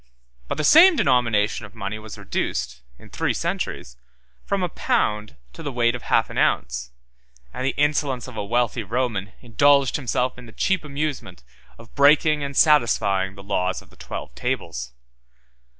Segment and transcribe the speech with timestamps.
[0.47, 3.97] But the same denomination of money was reduced, in three centuries,
[4.43, 6.89] from a pound to the weight of half an ounce:
[7.53, 11.43] and the insolence of a wealthy Roman indulged himself in the cheap amusement
[11.77, 14.91] of breaking and satisfying the law of the twelve tables.